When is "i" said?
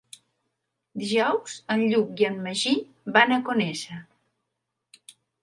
2.23-2.27